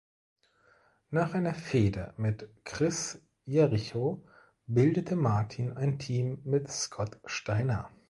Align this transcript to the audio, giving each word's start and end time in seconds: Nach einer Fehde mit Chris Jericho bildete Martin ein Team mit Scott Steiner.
Nach 1.11 1.35
einer 1.35 1.53
Fehde 1.53 2.15
mit 2.17 2.49
Chris 2.65 3.21
Jericho 3.45 4.25
bildete 4.65 5.15
Martin 5.15 5.77
ein 5.77 5.99
Team 5.99 6.39
mit 6.43 6.71
Scott 6.71 7.19
Steiner. 7.25 7.91